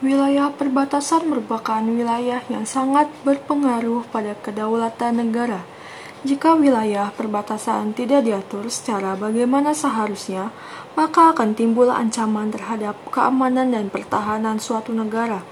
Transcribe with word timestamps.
Wilayah 0.00 0.48
perbatasan 0.56 1.28
merupakan 1.28 1.84
wilayah 1.84 2.40
yang 2.48 2.64
sangat 2.64 3.12
berpengaruh 3.20 4.08
pada 4.08 4.32
kedaulatan 4.32 5.20
negara. 5.20 5.60
Jika 6.24 6.56
wilayah 6.56 7.12
perbatasan 7.12 7.92
tidak 7.92 8.24
diatur 8.24 8.64
secara 8.72 9.12
bagaimana 9.12 9.76
seharusnya, 9.76 10.56
maka 10.96 11.36
akan 11.36 11.52
timbul 11.52 11.92
ancaman 11.92 12.48
terhadap 12.48 12.96
keamanan 13.12 13.76
dan 13.76 13.92
pertahanan 13.92 14.56
suatu 14.56 14.88
negara. 14.96 15.44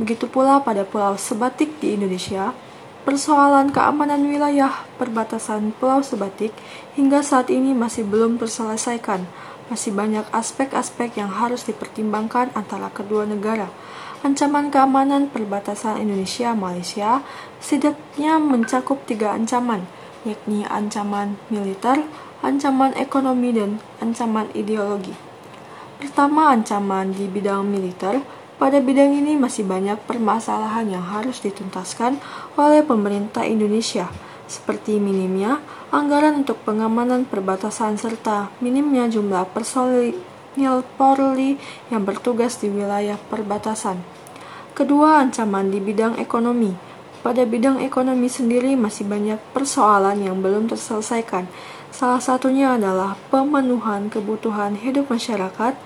Begitu 0.00 0.32
pula 0.32 0.64
pada 0.64 0.88
Pulau 0.88 1.20
Sebatik 1.20 1.76
di 1.84 1.92
Indonesia, 1.92 2.56
persoalan 3.04 3.68
keamanan 3.68 4.24
wilayah 4.24 4.88
perbatasan 4.96 5.76
Pulau 5.76 6.00
Sebatik 6.00 6.56
hingga 6.96 7.20
saat 7.20 7.52
ini 7.52 7.76
masih 7.76 8.08
belum 8.08 8.40
terselesaikan. 8.40 9.28
Masih 9.70 9.94
banyak 9.94 10.26
aspek-aspek 10.34 11.14
yang 11.14 11.30
harus 11.30 11.62
dipertimbangkan 11.62 12.50
antara 12.58 12.90
kedua 12.90 13.22
negara. 13.22 13.70
Ancaman 14.26 14.68
keamanan 14.68 15.30
perbatasan 15.30 16.02
Indonesia-Malaysia 16.02 17.22
setidaknya 17.62 18.36
mencakup 18.36 19.06
tiga 19.06 19.32
ancaman, 19.32 19.86
yakni 20.26 20.66
ancaman 20.66 21.38
militer, 21.48 22.04
ancaman 22.42 22.92
ekonomi, 22.98 23.54
dan 23.54 23.78
ancaman 24.02 24.50
ideologi. 24.52 25.14
Pertama, 26.02 26.50
ancaman 26.50 27.14
di 27.14 27.30
bidang 27.30 27.64
militer. 27.64 28.20
Pada 28.60 28.76
bidang 28.76 29.16
ini 29.16 29.40
masih 29.40 29.64
banyak 29.64 29.96
permasalahan 30.04 30.84
yang 30.92 31.00
harus 31.00 31.40
dituntaskan 31.40 32.20
oleh 32.60 32.84
pemerintah 32.84 33.48
Indonesia, 33.48 34.12
seperti 34.50 34.98
minimnya 34.98 35.62
anggaran 35.94 36.42
untuk 36.42 36.58
pengamanan 36.66 37.22
perbatasan 37.22 37.94
serta 37.94 38.50
minimnya 38.58 39.06
jumlah 39.06 39.46
personil 39.54 40.18
Polri 40.98 41.54
yang 41.94 42.02
bertugas 42.02 42.58
di 42.58 42.66
wilayah 42.66 43.14
perbatasan. 43.30 44.02
Kedua, 44.74 45.22
ancaman 45.22 45.70
di 45.70 45.78
bidang 45.78 46.18
ekonomi. 46.18 46.74
Pada 47.22 47.46
bidang 47.46 47.78
ekonomi 47.78 48.26
sendiri 48.26 48.74
masih 48.74 49.06
banyak 49.06 49.38
persoalan 49.54 50.18
yang 50.18 50.42
belum 50.42 50.66
terselesaikan. 50.66 51.46
Salah 51.94 52.18
satunya 52.18 52.74
adalah 52.74 53.14
pemenuhan 53.30 54.10
kebutuhan 54.10 54.74
hidup 54.74 55.06
masyarakat. 55.06 55.78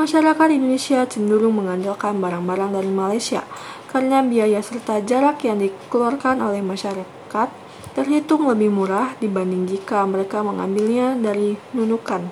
Masyarakat 0.00 0.48
Indonesia 0.48 1.04
cenderung 1.04 1.60
mengandalkan 1.60 2.16
barang-barang 2.16 2.72
dari 2.72 2.92
Malaysia 2.92 3.44
karena 3.92 4.24
biaya 4.24 4.64
serta 4.64 5.04
jarak 5.04 5.44
yang 5.44 5.60
dikeluarkan 5.60 6.40
oleh 6.40 6.64
masyarakat 6.64 7.48
terhitung 7.96 8.44
lebih 8.44 8.68
murah 8.68 9.16
dibanding 9.16 9.64
jika 9.64 10.04
mereka 10.04 10.44
mengambilnya 10.44 11.16
dari 11.16 11.56
nunukan. 11.72 12.28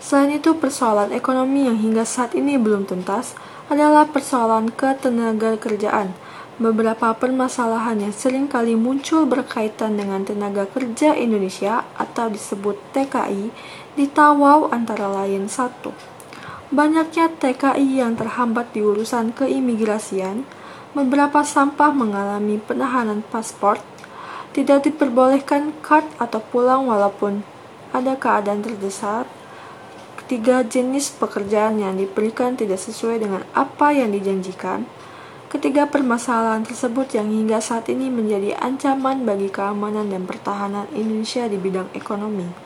Selain 0.00 0.32
itu, 0.32 0.56
persoalan 0.56 1.12
ekonomi 1.12 1.68
yang 1.68 1.76
hingga 1.76 2.08
saat 2.08 2.32
ini 2.32 2.56
belum 2.56 2.88
tuntas 2.88 3.36
adalah 3.68 4.08
persoalan 4.08 4.72
ketenaga 4.72 5.60
kerjaan. 5.60 6.16
Beberapa 6.56 7.12
permasalahan 7.12 8.00
yang 8.00 8.14
sering 8.16 8.48
kali 8.48 8.72
muncul 8.72 9.28
berkaitan 9.28 10.00
dengan 10.00 10.24
tenaga 10.24 10.64
kerja 10.64 11.12
Indonesia 11.12 11.84
atau 12.00 12.32
disebut 12.32 12.80
TKI 12.96 13.52
ditawau 14.00 14.72
antara 14.72 15.12
lain 15.12 15.52
satu. 15.52 15.92
Banyaknya 16.72 17.28
TKI 17.36 18.00
yang 18.00 18.16
terhambat 18.16 18.72
di 18.72 18.80
urusan 18.80 19.36
keimigrasian, 19.36 20.48
beberapa 20.96 21.44
sampah 21.44 21.92
mengalami 21.92 22.56
penahanan 22.56 23.20
paspor 23.20 23.76
tidak 24.56 24.88
diperbolehkan 24.88 25.76
cut 25.84 26.08
atau 26.16 26.40
pulang 26.40 26.88
walaupun 26.88 27.44
ada 27.92 28.16
keadaan 28.16 28.64
terdesak. 28.64 29.28
Ketiga, 30.16 30.64
jenis 30.64 31.12
pekerjaan 31.12 31.76
yang 31.76 32.00
diberikan 32.00 32.56
tidak 32.56 32.80
sesuai 32.80 33.20
dengan 33.20 33.44
apa 33.52 33.92
yang 33.92 34.16
dijanjikan. 34.16 34.88
Ketiga 35.52 35.84
permasalahan 35.84 36.64
tersebut 36.64 37.12
yang 37.12 37.28
hingga 37.28 37.60
saat 37.60 37.92
ini 37.92 38.08
menjadi 38.08 38.56
ancaman 38.56 39.28
bagi 39.28 39.52
keamanan 39.52 40.08
dan 40.08 40.24
pertahanan 40.24 40.88
Indonesia 40.96 41.44
di 41.46 41.60
bidang 41.60 41.92
ekonomi. 41.92 42.48